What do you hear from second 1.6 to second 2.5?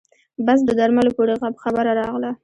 خبره راغله.